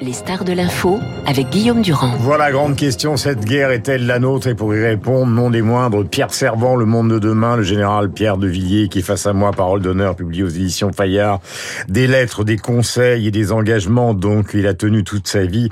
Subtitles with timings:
[0.00, 2.14] Les stars de l'info avec Guillaume Durand.
[2.18, 4.48] Voilà, grande question, cette guerre est-elle la nôtre?
[4.48, 8.10] Et pour y répondre, non des moindres, Pierre Servant, Le Monde de demain, le général
[8.10, 11.40] Pierre de Villiers, qui face à moi, parole d'honneur, publié aux éditions Fayard,
[11.88, 15.68] des lettres, des conseils et des engagements, donc il a tenu toute sa vie.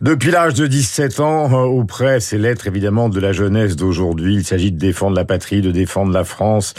[0.00, 4.44] Depuis l'âge de 17 ans, euh, auprès, ces lettres évidemment de la jeunesse d'aujourd'hui, il
[4.44, 6.74] s'agit de défendre la patrie, de défendre la France,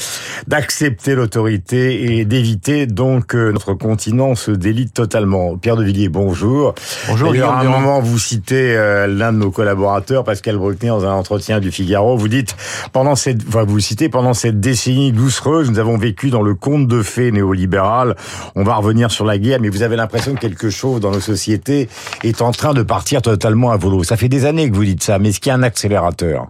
[0.47, 5.57] d'accepter l'autorité et d'éviter donc que notre continent se délite totalement.
[5.57, 6.75] Pierre de Villiers, bonjour.
[7.07, 11.05] Bonjour, D'ailleurs, à un moment, vous citez euh, l'un de nos collaborateurs, Pascal Bruckner, dans
[11.05, 12.17] un entretien du Figaro.
[12.17, 12.55] Vous dites,
[12.91, 16.87] pendant cette, enfin, vous citez, pendant cette décennie doucereuse, nous avons vécu dans le conte
[16.87, 18.15] de fées néolibéral.
[18.55, 21.21] On va revenir sur la guerre, mais vous avez l'impression que quelque chose dans nos
[21.21, 21.89] sociétés
[22.23, 24.03] est en train de partir totalement à volo.
[24.03, 26.47] Ça fait des années que vous dites ça, mais est-ce qu'il y a un accélérateur?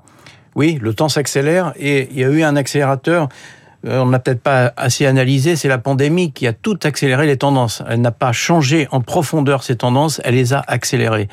[0.56, 3.28] Oui, le temps s'accélère et il y a eu un accélérateur.
[3.86, 7.38] Euh, On n'a peut-être pas assez analysé, c'est la pandémie qui a tout accéléré les
[7.38, 7.84] tendances.
[7.90, 11.28] Elle n'a pas changé en profondeur ces tendances, elle les a accélérées.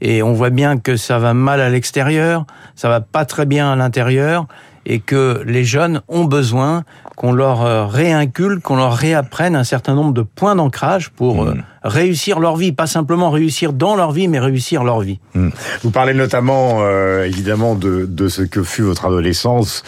[0.00, 3.72] Et on voit bien que ça va mal à l'extérieur, ça va pas très bien
[3.72, 4.46] à l'intérieur,
[4.86, 6.84] et que les jeunes ont besoin
[7.16, 11.54] qu'on leur euh, réincule, qu'on leur réapprenne un certain nombre de points d'ancrage pour euh,
[11.86, 15.18] réussir leur vie, pas simplement réussir dans leur vie, mais réussir leur vie.
[15.34, 15.50] Hmm.
[15.82, 19.82] Vous parlez notamment, euh, évidemment, de, de ce que fut votre adolescence,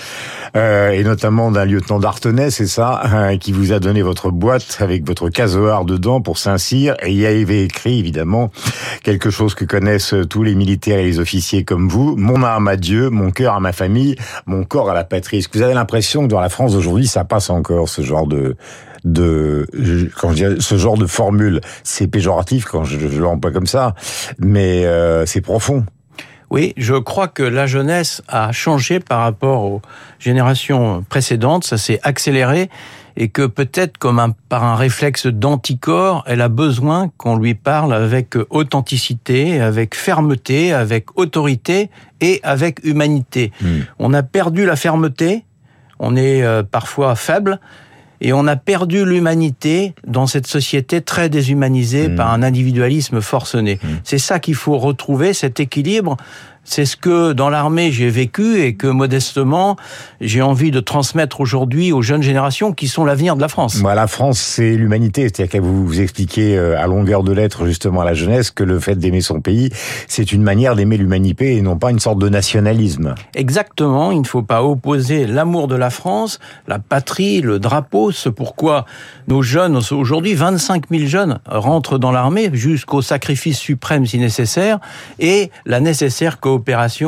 [0.56, 4.78] euh, et notamment d'un lieutenant d'Artenay, c'est ça, hein, qui vous a donné votre boîte
[4.80, 8.50] avec votre casoar dedans pour Saint-Cyr, et il y avait écrit, évidemment,
[9.02, 12.76] quelque chose que connaissent tous les militaires et les officiers comme vous, mon âme à
[12.76, 15.38] Dieu, mon cœur à ma famille, mon corps à la patrie.
[15.38, 18.26] Est-ce que vous avez l'impression que dans la France d'aujourd'hui, ça passe encore, ce genre
[18.26, 18.56] de
[19.04, 19.66] de
[20.16, 23.94] quand je dis ce genre de formule, c'est péjoratif quand je, je l'emploie comme ça,
[24.38, 25.84] mais euh, c'est profond.
[26.50, 29.82] Oui, je crois que la jeunesse a changé par rapport aux
[30.18, 32.70] générations précédentes, ça s'est accéléré
[33.20, 37.92] et que peut-être comme un, par un réflexe d'anticorps, elle a besoin qu'on lui parle
[37.92, 41.90] avec authenticité, avec fermeté, avec autorité
[42.20, 43.52] et avec humanité.
[43.60, 43.80] Hmm.
[43.98, 45.44] On a perdu la fermeté,
[45.98, 47.58] on est euh, parfois faible,
[48.20, 52.14] et on a perdu l'humanité dans cette société très déshumanisée Mmh.
[52.16, 53.78] par un individualisme forcené.
[54.04, 56.16] C'est ça qu'il faut retrouver, cet équilibre.
[56.70, 59.76] C'est ce que dans l'armée j'ai vécu et que modestement
[60.20, 63.80] j'ai envie de transmettre aujourd'hui aux jeunes générations qui sont l'avenir de la France.
[63.80, 65.22] Moi, la France, c'est l'humanité.
[65.22, 68.64] C'est-à-dire que vous vous expliquez euh, à longueur de lettres justement à la jeunesse que
[68.64, 69.70] le fait d'aimer son pays,
[70.08, 73.14] c'est une manière d'aimer l'humanité et non pas une sorte de nationalisme.
[73.34, 78.28] Exactement, il ne faut pas opposer l'amour de la France, la patrie, le drapeau, ce
[78.28, 78.84] pourquoi
[79.26, 84.80] nos jeunes, aujourd'hui 25 000 jeunes rentrent dans l'armée jusqu'au sacrifice suprême si nécessaire,
[85.18, 86.57] et la nécessaire coopération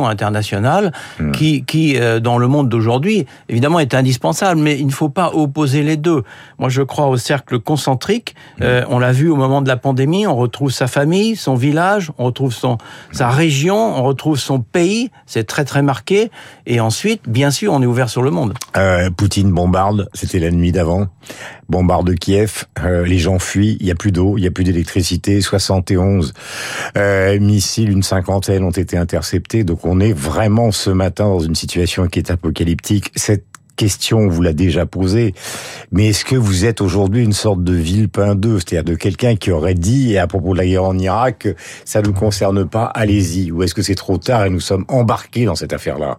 [0.06, 0.92] internationale
[1.32, 5.30] qui, qui euh, dans le monde d'aujourd'hui, évidemment est indispensable, mais il ne faut pas
[5.34, 6.22] opposer les deux.
[6.58, 10.26] Moi je crois au cercle concentrique, Euh, on l'a vu au moment de la pandémie,
[10.26, 12.78] on retrouve sa famille, son village, on retrouve son,
[13.12, 16.30] sa région, on retrouve son pays, c'est très très marqué,
[16.66, 18.54] et ensuite, bien sûr, on est ouvert sur le monde.
[18.76, 21.06] Euh, Poutine bombarde, c'était la nuit d'avant,
[21.68, 24.64] bombarde Kiev, euh, les gens fuient, il y a plus d'eau, il y a plus
[24.64, 26.34] d'électricité, 71
[26.96, 31.54] euh, missiles, une cinquantaine ont été interceptés, donc on est vraiment ce matin dans une
[31.54, 33.10] situation qui est apocalyptique.
[33.16, 33.44] Cette
[33.76, 35.34] question, on vous l'a déjà posée,
[35.90, 39.50] mais est-ce que vous êtes aujourd'hui une sorte de villepin d'eux, c'est-à-dire de quelqu'un qui
[39.52, 41.54] aurait dit, et à propos de la guerre en Irak, que
[41.86, 44.84] ça ne nous concerne pas, allez-y, ou est-ce que c'est trop tard et nous sommes
[44.88, 46.18] embarqués dans cette affaire-là?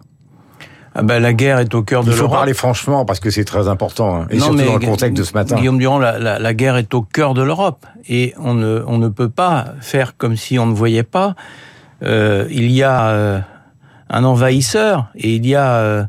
[0.94, 2.36] Ah ben, la guerre est au cœur de il faut l'Europe.
[2.36, 5.16] parler franchement parce que c'est très important, hein, et Non, surtout mais dans le contexte
[5.16, 5.56] de ce matin.
[5.56, 8.98] Guillaume Durand, la, la- la guerre est au cœur de l'Europe et on ne, on
[8.98, 11.34] ne peut pas faire comme si on ne voyait pas.
[12.02, 13.40] Euh, il y a euh,
[14.10, 16.04] un envahisseur et il y a euh,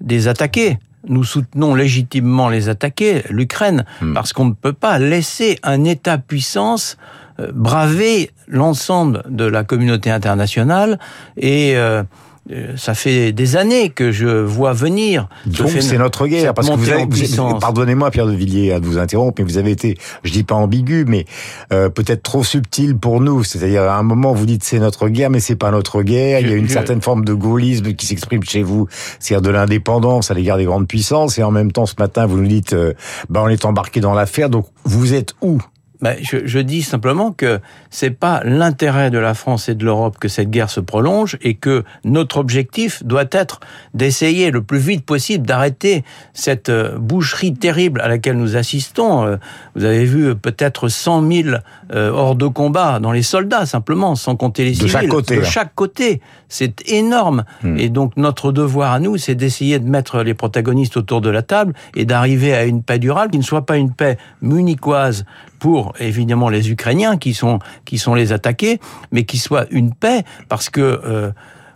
[0.00, 0.78] des attaqués.
[1.08, 4.14] Nous soutenons légitimement les attaqués, l'Ukraine, Hmm.
[4.14, 6.96] parce qu'on ne peut pas laisser un État-puissance
[7.40, 10.98] euh, braver l'ensemble de la communauté internationale
[11.36, 11.74] et
[12.50, 15.28] euh, ça fait des années que je vois venir.
[15.46, 18.98] Donc c'est notre guerre parce que vous avez, vous pardonnez-moi Pierre de Villiers de vous
[18.98, 21.24] interrompre, mais vous avez été, je dis pas ambigu, mais
[21.72, 23.44] euh, peut-être trop subtil pour nous.
[23.44, 26.40] C'est-à-dire à un moment vous dites c'est notre guerre, mais c'est pas notre guerre.
[26.40, 28.88] Il y a une je- certaine forme de gaullisme qui s'exprime chez vous,
[29.20, 31.38] c'est-à-dire de l'indépendance à l'égard des grandes puissances.
[31.38, 32.92] Et en même temps ce matin vous nous dites, euh,
[33.30, 34.50] bah on est embarqué dans l'affaire.
[34.50, 35.58] Donc vous êtes où
[36.02, 37.60] Ben, je, je dis simplement que
[37.90, 41.54] c'est pas l'intérêt de la France et de l'Europe que cette guerre se prolonge et
[41.54, 43.60] que notre objectif doit être
[43.94, 46.04] d'essayer le plus vite possible d'arrêter
[46.34, 49.24] cette euh, boucherie terrible à laquelle nous assistons.
[49.24, 49.36] Euh,
[49.76, 51.48] Vous avez vu peut-être 100 000
[51.94, 54.90] euh, hors de combat dans les soldats simplement, sans compter les De civils.
[54.90, 55.44] chaque côté, De hein.
[55.44, 56.20] chaque côté.
[56.48, 57.44] C'est énorme.
[57.62, 57.78] Hmm.
[57.78, 61.42] Et donc notre devoir à nous, c'est d'essayer de mettre les protagonistes autour de la
[61.42, 65.24] table et d'arriver à une paix durable qui ne soit pas une paix munichoise
[65.58, 68.80] pour évidemment les Ukrainiens qui sont qui sont les attaqués,
[69.10, 71.32] mais qui soit une paix parce que euh,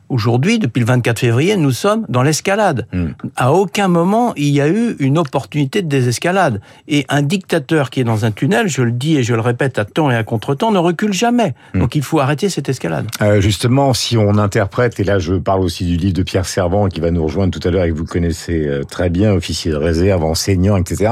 [0.08, 2.87] Aujourd'hui, depuis le 24 février, nous sommes dans l'escalade.
[2.93, 3.08] Hmm.
[3.37, 6.61] À aucun moment il y a eu une opportunité de désescalade.
[6.88, 9.79] Et un dictateur qui est dans un tunnel, je le dis et je le répète
[9.79, 11.55] à temps et à contre-temps, ne recule jamais.
[11.75, 11.81] Hmm.
[11.81, 13.06] Donc il faut arrêter cette escalade.
[13.20, 16.88] Euh, justement, si on interprète, et là je parle aussi du livre de Pierre Servant
[16.88, 19.73] qui va nous rejoindre tout à l'heure et que vous connaissez euh, très bien, officier
[19.73, 21.11] de réserve, enseignant, etc.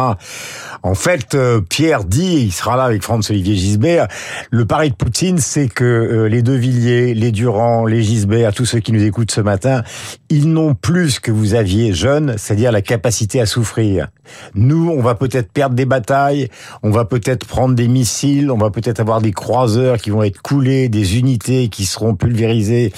[0.83, 4.07] En fait, euh, Pierre dit, il sera là avec Franz-Olivier Gisbert,
[4.51, 8.67] le pari de Poutine, c'est que euh, les De Villiers, les Durand, les Gisbert, tous
[8.67, 9.83] ceux qui nous écoutent ce matin,
[10.31, 14.09] ils n'ont plus ce que vous aviez jeune, c'est-à-dire la capacité à souffrir.
[14.55, 16.49] Nous, on va peut-être perdre des batailles,
[16.83, 20.41] on va peut-être prendre des missiles, on va peut-être avoir des croiseurs qui vont être
[20.41, 22.93] coulés, des unités qui seront pulvérisées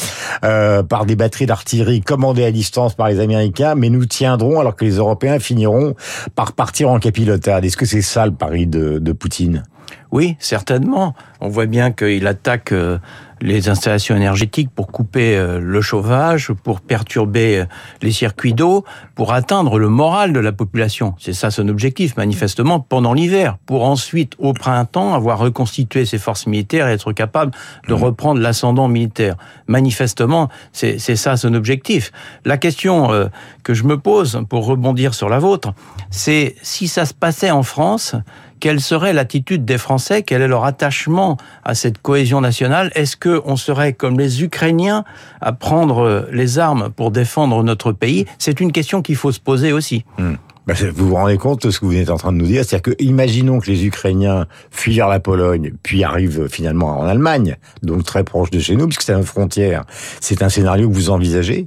[0.45, 4.77] euh, par des batteries d'artillerie commandées à distance par les Américains, mais nous tiendrons alors
[4.77, 5.95] que les Européens finiront
[6.35, 7.65] par partir en capilotade.
[7.65, 9.65] Est-ce que c'est ça le pari de, de Poutine?
[10.13, 11.15] Oui, certainement.
[11.41, 12.99] On voit bien qu'il attaque euh,
[13.43, 17.65] les installations énergétiques pour couper euh, le chauffage, pour perturber euh,
[18.01, 18.85] les circuits d'eau,
[19.15, 21.15] pour atteindre le moral de la population.
[21.19, 26.47] C'est ça son objectif, manifestement, pendant l'hiver, pour ensuite, au printemps, avoir reconstitué ses forces
[26.47, 27.53] militaires et être capable
[27.89, 28.03] de mmh.
[28.03, 29.37] reprendre l'ascendant militaire.
[29.67, 32.13] Manifestement, c'est ça son objectif.
[32.45, 33.29] La question
[33.63, 35.75] que je me pose, pour rebondir sur la vôtre,
[36.11, 38.15] c'est si ça se passait en France,
[38.61, 40.23] quelle serait l'attitude des Français?
[40.23, 42.91] Quel est leur attachement à cette cohésion nationale?
[42.95, 45.05] Est-ce qu'on serait comme les Ukrainiens
[45.41, 48.27] à prendre les armes pour défendre notre pays?
[48.39, 50.05] C'est une question qu'il faut se poser aussi.
[50.19, 50.35] Hmm.
[50.67, 52.65] Bah, vous vous rendez compte de ce que vous êtes en train de nous dire?
[52.65, 57.57] C'est-à-dire que, imaginons que les Ukrainiens fuient vers la Pologne, puis arrivent finalement en Allemagne,
[57.83, 59.85] donc très proche de chez nous, puisque c'est une frontière.
[60.21, 61.67] C'est un scénario que vous envisagez?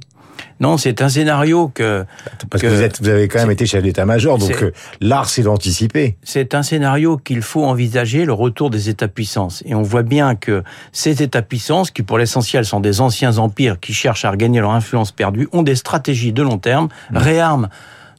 [0.60, 2.04] Non, c'est un scénario que...
[2.50, 5.42] Parce que, vous, êtes, vous avez quand même été chef d'état-major, donc euh, l'art, c'est
[5.42, 6.16] d'anticiper.
[6.22, 9.62] C'est un scénario qu'il faut envisager, le retour des États-puissances.
[9.64, 10.62] Et on voit bien que
[10.92, 15.12] ces États-puissances, qui pour l'essentiel sont des anciens empires qui cherchent à regagner leur influence
[15.12, 17.16] perdue, ont des stratégies de long terme, mmh.
[17.16, 17.68] réarment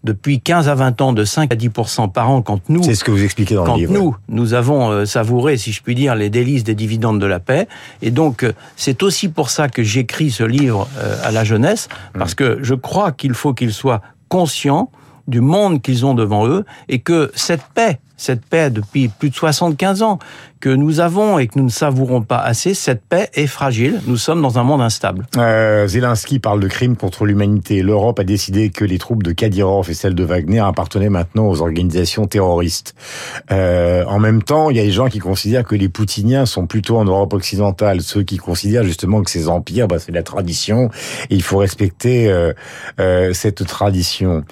[0.03, 1.69] depuis 15 à 20 ans de 5 à 10
[2.13, 3.93] par an quand nous C'est ce que vous expliquez dans quand le livre.
[3.93, 7.39] nous nous avons euh, savouré si je puis dire les délices des dividendes de la
[7.39, 7.67] paix
[8.01, 11.87] et donc euh, c'est aussi pour ça que j'écris ce livre euh, à la jeunesse
[12.17, 12.35] parce mmh.
[12.35, 14.89] que je crois qu'il faut qu'ils soient conscients
[15.27, 19.35] du monde qu'ils ont devant eux et que cette paix cette paix depuis plus de
[19.35, 20.19] 75 ans
[20.59, 23.99] que nous avons et que nous ne savourons pas assez, cette paix est fragile.
[24.05, 25.25] Nous sommes dans un monde instable.
[25.37, 27.81] Euh, Zelensky parle de crimes contre l'humanité.
[27.81, 31.61] L'Europe a décidé que les troupes de Kadyrov et celles de Wagner appartenaient maintenant aux
[31.61, 32.93] organisations terroristes.
[33.51, 36.67] Euh, en même temps, il y a des gens qui considèrent que les Poutiniens sont
[36.67, 40.89] plutôt en Europe occidentale, ceux qui considèrent justement que ces empires, bah, c'est la tradition
[41.29, 42.53] et il faut respecter euh,
[42.99, 44.43] euh, cette tradition.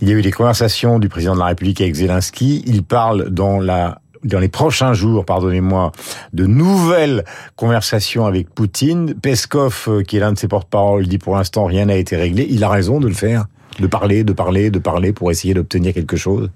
[0.00, 2.62] Il y a eu des conversations du président de la République avec Zelensky.
[2.66, 5.92] Il parle dans la dans les prochains jours, pardonnez-moi,
[6.32, 7.24] de nouvelles
[7.56, 9.14] conversations avec Poutine.
[9.14, 12.46] Peskov, euh, qui est l'un de ses porte-parole, dit pour l'instant rien n'a été réglé.
[12.48, 13.44] Il a raison de le faire,
[13.78, 16.50] de parler, de parler, de parler pour essayer d'obtenir quelque chose.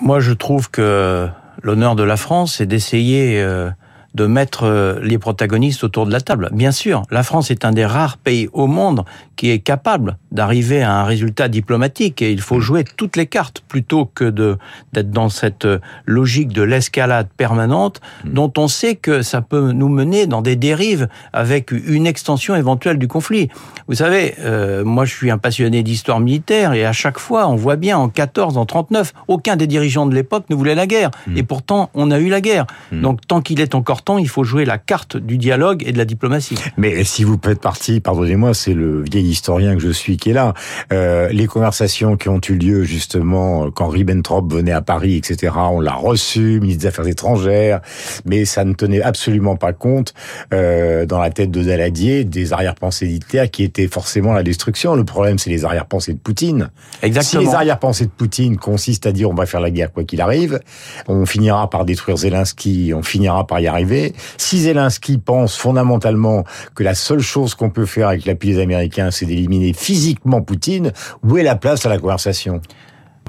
[0.00, 1.28] Moi, je trouve que
[1.62, 3.70] l'honneur de la France, c'est d'essayer euh,
[4.14, 6.48] de mettre euh, les protagonistes autour de la table.
[6.52, 9.04] Bien sûr, la France est un des rares pays au monde
[9.36, 13.62] qui est capable d'arriver à un résultat diplomatique et il faut jouer toutes les cartes
[13.68, 14.58] plutôt que de
[14.92, 15.66] d'être dans cette
[16.06, 18.32] logique de l'escalade permanente mm.
[18.32, 22.98] dont on sait que ça peut nous mener dans des dérives avec une extension éventuelle
[22.98, 23.48] du conflit.
[23.86, 27.54] Vous savez, euh, moi je suis un passionné d'histoire militaire et à chaque fois on
[27.54, 31.10] voit bien en 14, en 39, aucun des dirigeants de l'époque ne voulait la guerre
[31.26, 31.36] mm.
[31.36, 32.66] et pourtant on a eu la guerre.
[32.90, 33.02] Mm.
[33.02, 35.98] Donc tant qu'il est encore temps, il faut jouer la carte du dialogue et de
[35.98, 36.56] la diplomatie.
[36.76, 40.34] Mais si vous faites partie, pardonnez-moi, c'est le vieil historien que je suis qui est
[40.34, 40.54] là.
[40.92, 45.52] Euh, les conversations qui ont eu lieu justement quand Ribbentrop venait à Paris, etc.
[45.70, 47.80] On l'a reçu, ministre des Affaires étrangères,
[48.24, 50.14] mais ça ne tenait absolument pas compte
[50.52, 54.94] euh, dans la tête de Daladier des arrière-pensées militaires qui étaient forcément la destruction.
[54.94, 56.70] Le problème, c'est les arrière-pensées de Poutine.
[57.02, 57.42] Exactement.
[57.42, 60.20] Si les arrière-pensées de Poutine consistent à dire on va faire la guerre quoi qu'il
[60.20, 60.60] arrive,
[61.06, 63.87] on finira par détruire Zelensky, on finira par y arriver.
[64.36, 69.10] Si Zelensky pense fondamentalement que la seule chose qu'on peut faire avec l'appui des Américains,
[69.10, 70.92] c'est d'éliminer physiquement Poutine,
[71.22, 72.60] où est la place à la conversation?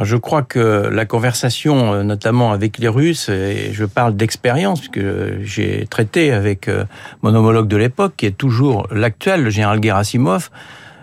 [0.01, 5.05] Je crois que la conversation, euh, notamment avec les Russes, et je parle d'expérience, puisque
[5.41, 6.85] j'ai traité avec euh,
[7.21, 10.51] mon homologue de l'époque, qui est toujours l'actuel, le général Gerasimov,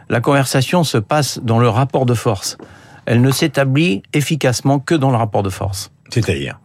[0.08, 2.56] la conversation se passe dans le rapport de force.
[3.04, 5.90] Elle ne s'établit efficacement que dans le rapport de force.
[6.08, 6.58] C'est-à-dire?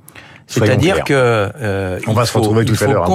[0.51, 3.07] C'est-à-dire que euh, on va se retrouver tout à l'heure.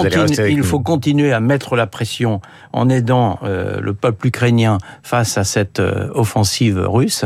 [0.48, 2.40] il faut continuer à mettre la pression
[2.72, 7.24] en aidant euh, le peuple ukrainien face à cette euh, offensive russe.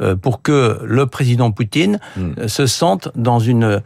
[0.00, 2.46] euh, pour que le président Poutine mm.
[2.46, 3.82] se sente dans une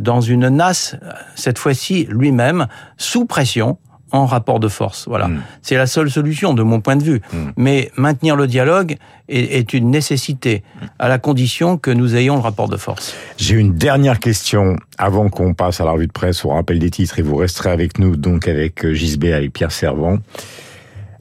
[0.00, 0.96] dans une nasse
[1.34, 3.78] cette fois-ci lui-même sous pression
[4.12, 5.06] en rapport de force.
[5.08, 5.42] Voilà, hmm.
[5.62, 7.20] c'est la seule solution de mon point de vue.
[7.32, 7.50] Hmm.
[7.56, 8.96] Mais maintenir le dialogue
[9.28, 10.62] est, est, une nécessité
[10.98, 13.14] à la condition que nous ayons le rapport de force.
[13.38, 16.90] J'ai une dernière question avant qu'on passe à la revue de presse au rappel des
[16.90, 20.18] titres et vous resterez avec nous donc avec euh, Gisbert avec Pierre Servant.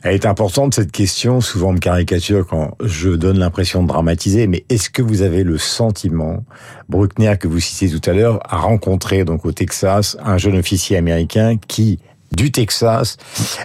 [0.03, 1.41] Elle est importante cette question.
[1.41, 5.43] Souvent on me caricature quand je donne l'impression de dramatiser, mais est-ce que vous avez
[5.43, 6.43] le sentiment,
[6.89, 10.97] Bruckner que vous citiez tout à l'heure, a rencontré donc au Texas un jeune officier
[10.97, 11.99] américain qui
[12.35, 13.17] du Texas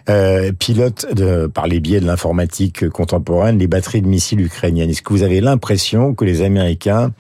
[0.08, 4.90] euh, pilote de, par les biais de l'informatique contemporaine les batteries de missiles ukrainiennes.
[4.90, 7.12] Est-ce que vous avez l'impression que les Américains,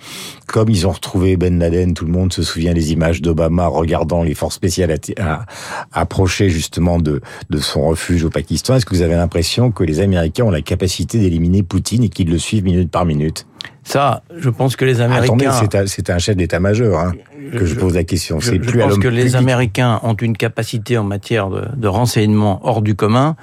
[0.46, 4.22] comme ils ont retrouvé Ben Laden, tout le monde se souvient des images d'Obama regardant
[4.22, 5.46] les forces spéciales à,
[5.92, 10.00] approcher justement de, de son refuge au Pakistan, est-ce que vous avez l'impression que les
[10.00, 13.46] Américains ont la capacité d'éliminer Poutine et qu'ils le suivent minute par minute?
[13.86, 15.50] Ça, je pense que les Américains.
[15.50, 17.12] Attendez, c'est un, chef d'état-major hein,
[17.50, 18.38] que je, pose la question.
[18.38, 22.82] Plus je pense que les Américains ont une capacité en matière de, de renseignement hors
[22.82, 23.36] du commun,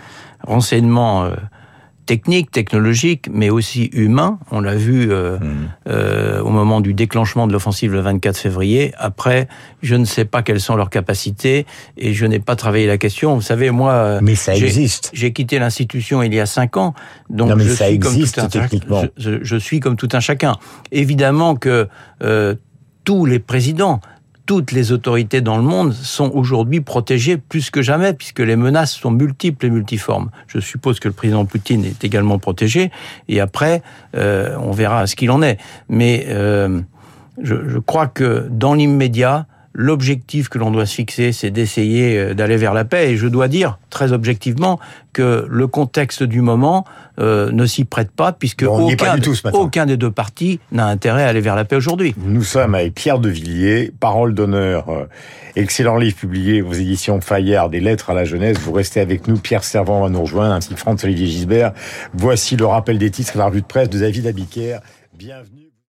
[0.44, 1.36] renseignement euh,
[2.06, 4.40] technique, technologique, mais aussi humain.
[4.52, 5.44] On l'a vu euh, mmh.
[5.88, 8.94] euh, au moment du déclenchement de l'offensive le 24 février.
[8.98, 9.48] Après,
[9.82, 11.66] je ne sais pas quelles sont leurs capacités
[11.98, 13.36] et je n'ai pas travaillé la question.
[13.36, 15.12] Vous savez, moi, euh, mais ça existe.
[15.14, 16.94] J'ai quitté l'institution il y a cinq ans,
[17.30, 19.04] donc non, mais je ça suis existe comme tout un, techniquement.
[19.18, 20.56] Je, je, suis comme tout un chacun.
[20.92, 21.88] Évidemment que
[22.22, 22.56] euh,
[23.04, 24.02] tous les présidents
[24.46, 28.92] toutes les autorités dans le monde sont aujourd'hui protégées plus que jamais, puisque les menaces
[28.92, 30.32] sont multiples et multiformes.
[30.48, 32.92] Je suppose que le président Poutine est également protégé,
[33.30, 33.82] et après,
[34.16, 35.60] euh, on verra ce qu'il en est.
[35.88, 36.82] Mais euh,
[37.42, 42.34] je, je, crois que dans l'immédiat, l'objectif que l'on doit se fixer, c'est d'essayer euh,
[42.34, 43.12] d'aller vers la paix.
[43.12, 44.80] Et je dois dire, très objectivement,
[45.12, 46.86] que le contexte du moment
[47.20, 49.18] euh, ne s'y prête pas, puisque aucun,
[49.54, 52.16] aucun, des deux partis n'a intérêt à aller vers la paix aujourd'hui.
[52.18, 55.06] Nous sommes avec Pierre de Villiers, parole d'honneur, euh,
[55.56, 58.58] excellent livre publié aux éditions Fayard, des lettres à la jeunesse.
[58.60, 61.74] Vous restez avec nous, Pierre Servant va nous rejoindre, ainsi que Franz-Olivier Gisbert.
[62.14, 64.80] Voici le rappel des titres et la revue de presse de David Abiker.
[65.18, 65.63] Bienvenue.